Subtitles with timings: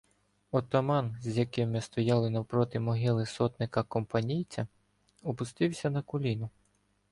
[0.51, 4.67] Отаман, з яким ми стояли навпроти могили сотника Компанійця,
[5.23, 6.49] опустився на коліно.